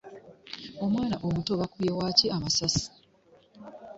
[0.83, 2.85] Omwana omuto baakubye waaki amasasi.